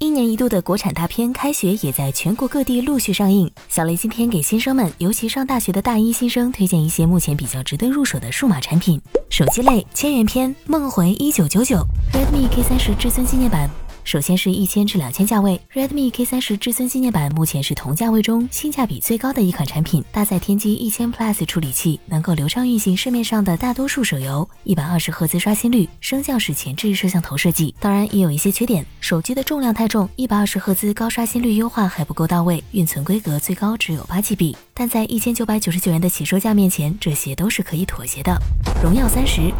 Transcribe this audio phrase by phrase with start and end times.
[0.00, 3.50] 一年一度的国产大片《开学》也在全国各地陆续上映。
[3.68, 9.00] 小雷今天给新生们，尤其上大学的大一新生，推荐一些目前比较值得入手的数码产品。
[9.28, 13.68] 手机类千元片，梦回一九九九，Redmi K 三十至尊纪念版。
[14.08, 27.74] 首先是一千至两千价位，Redmi K 三十至尊纪念版目前是同价位中性价比最高的一款产品，搭载天玑一千 Plus 处理器，能够流畅运行市面上的大多数手游，一百二十赫兹刷新率，升降式前置摄像头设计。
[27.78, 38.34] 当然也有一些缺点，手机的重量太重，一百二十赫兹高刷新率优化还不够到位，运存规格最高只有八 GB，但在一千九百九十九元的起售价面前，这些都是可以妥协的。
[38.82, 39.52] 荣耀三十。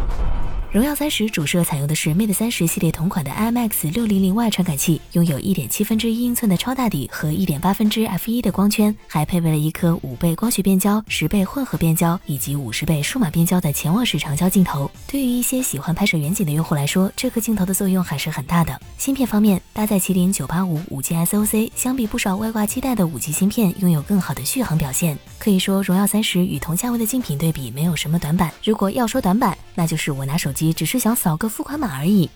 [0.71, 14.91] 荣耀三十主摄采用的是 Mate 三十系列同款的 IMX 六零零 Y 传感器，拥有一点七分之一英寸的超大底和一点八分之 f 一的光圈，还配备了一颗五倍光学变焦、十倍混合变焦以及五十倍数码变焦的潜望式长焦镜头。
[15.07, 18.79] 对于一些喜欢拍摄远景的用户来说，这颗镜头的作用还是很大的。
[18.99, 25.17] 芯片方面，搭载麒麟九八五五 G SoC，相比不少外挂期待的五 G 芯片，拥有更好的续航表现。
[25.39, 28.51] 可以说，荣耀三十与同价位的竞品对比，没有什么短板。
[28.63, 32.29] 如果要说短板，那就是我拿手机只是想扫个付款码而已。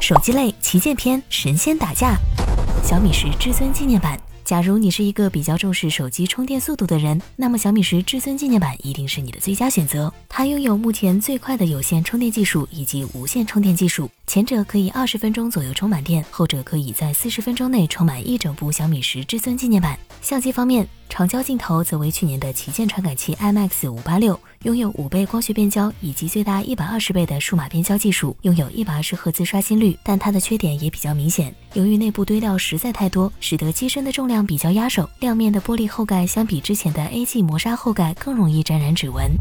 [0.00, 2.16] 手机类旗舰片，神仙打架，
[2.82, 4.18] 小米十至尊纪念版。
[4.44, 10.10] 假如你是一个比较重视手机充电速度的人，那么小米十至尊纪念版一定是你的最佳选择。
[10.26, 19.98] 它拥有目前最快的有线充电技术以及无线充电技术，前者可以二十分钟左右充满电，后者可以在四十分钟内充满一整部小米十至尊纪念版。
[20.22, 29.98] 相机方面，长焦镜头则为去年的旗舰传感器 IMX 五八六，拥有五倍光学变焦以及最大一百二十倍的数码变焦技术，拥有一百二十赫兹刷新率。
[30.04, 35.08] 但它的缺点也比较明显，由于内部堆料实在太多，使得机身的重量比较压手。
[35.20, 39.32] 亮面的玻璃后盖相比之前的 AG 磨砂后盖更容易沾染指纹。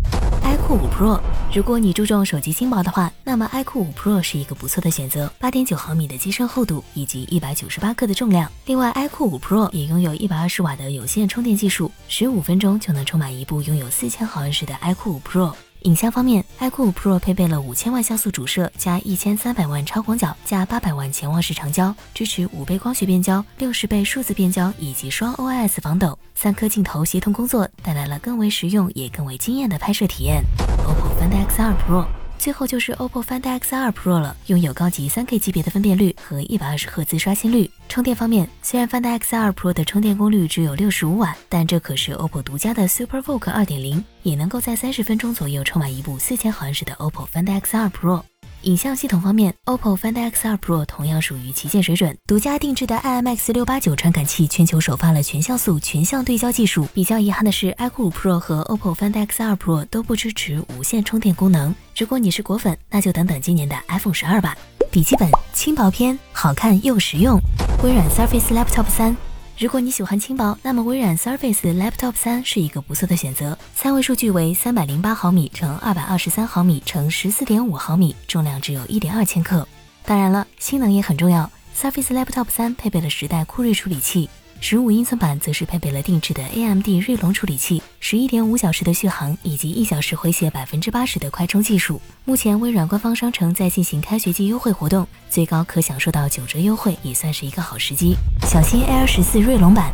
[0.47, 1.19] iQOO 五 Pro，
[1.53, 8.49] 如果你注重手机轻薄的话，那么 iQOO 五 Pro 是一个不错的选择，八点九毫米的机身厚度以及一百九十八克的重量。
[8.65, 15.53] 另外，iQOO 五 Pro 也拥有一百二十瓦的有线充电技术，十五分钟就能充满一部拥有四千毫安时的 iQOO 五 Pro。
[15.87, 30.43] 影像方面，iQOO Pro 配备了五千万像素主摄加一千三百万超广角加八百万潜望式长焦，支持五倍光学变焦、六十倍数字变焦以及双 OIS 防抖，三颗镜头协同工作，带来了更为实用也更为惊艳的拍摄体验。
[30.85, 32.26] OPPO Find X2 Pro。
[32.37, 37.69] 最后就是 OPPO Find X2 Pro 了，拥有高级 3K 级别的分辨率和一百二十赫兹刷新率。
[37.89, 48.23] 充电方面，虽然 Find X2 Pro 的充电功率只有六十五瓦，但这可是 OPPO 独家的 SuperVOOC 2.0，也能够在三十分钟左右充满一部四千毫安时的 OPPO Find X2 Pro。
[48.67, 56.85] 影像系统方面，OPPO Find X2 Pro 同样属于旗舰水准，独家定制的 IMX 六八九传感器全球首发了全像素全向对焦技术。
[56.93, 61.73] 比较遗憾的是，iQOO 5 Pro 和 OPPO Find X2 Pro 都不支持无线充电功能。
[61.95, 64.53] 如果你是果粉，那就等等今年的 iPhone 十二吧。
[64.91, 67.39] 笔记本轻薄片，好看又实用，
[67.81, 69.15] 微软 Surface Laptop 三。
[69.59, 73.57] 如果你喜欢轻薄，那么微软 Surface Laptop 三是一个不错的选择。
[73.73, 79.67] 三维数据为三百零八毫米乘二百二十三毫米乘十四点五毫米，重量只有一点二千克。
[80.05, 81.49] 当然了，性能也很重要。
[81.75, 84.29] Surface Laptop 三配备了十代酷睿处理器。
[84.59, 92.01] 十五英寸版则是配备了定制的 AMD 锐龙处理器，十一点五小时的续航以及一小时回血百分之八十的快充技术。
[92.25, 98.15] 目前微软官方商城在进行开学季优惠活动，最高可享受到九折优惠，也算是一个好时机。
[98.43, 99.93] 小新 Air 十四锐龙版。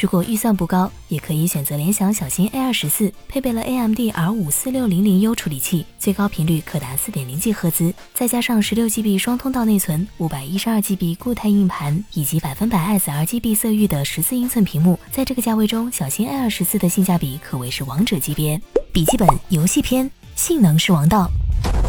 [0.00, 13.54] 如果预算不高，也可以选择联想小新 A 二十四，配备了 AMD R 五四六零零 U 处理器，最高频率可达四点零 G 赫兹，再加上十六 GB 双通道内存、五百一十二 GB 固态硬盘以及百分百 sRGB
[13.54, 18.58] 色域的十四英寸屏幕，在这个价位中，小新 A 二十四的性价比可谓是王者级别。
[18.94, 21.30] 笔记本游戏片，性能是王道，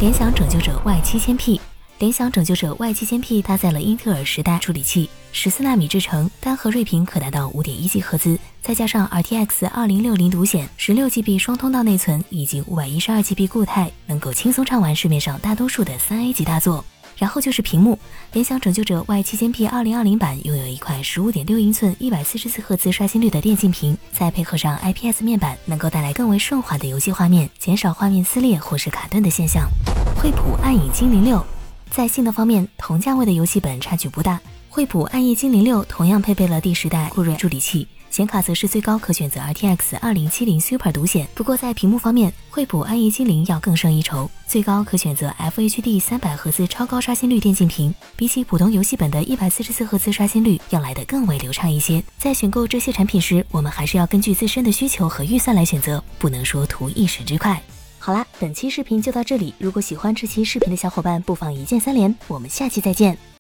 [0.02, 1.62] 联想拯救者 Y 七千 P。
[2.02, 16.84] 联想拯救者 Y 七千 P 搭载了英特尔十代处理器，十四纳米制程，单核睿频可达到五点一 G 赫兹，再加上 RTX 二零六零独显，十六 GB 双通道内存以及五百一十二 GB 固态，能够轻松畅玩市面上大多数的三 A 级大作。
[17.18, 18.00] 然后就是屏幕，
[18.34, 29.70] 联想拯救者 Y 七千 P 二零二零版拥有一块十五点六英寸、一百四十四赫兹刷新率的电竞屏，再配合上 IPS 面板，能够带来更为顺滑的游戏画面，减少画面撕裂或是卡顿的现象。
[30.16, 31.46] 惠普暗影精灵六。
[31.92, 34.40] 在性能方面，同价位的游戏本差距不大。
[34.70, 41.28] 惠普暗夜精灵六同样配备了第十代酷睿处理器，显卡则是最高可选择 RTX 二零七零 Super 独显。
[41.36, 52.02] 不过在屏幕方面，惠普暗夜精灵要更胜一筹，最高可选择 FHD 三百赫兹超高刷新率电竞屏，比起普通游戏本的一百四十四赫兹刷新率要来得更为流畅一些。
[52.18, 57.62] 在选购这些产品时，我们还是要根据自身的需求和预算来选择，不能说图一时之快。
[58.04, 59.54] 好啦，本期视频就到这里。
[59.60, 62.14] 如果喜欢这期视频的小伙伴，不妨一键三连。
[62.28, 63.16] 我们下期再见。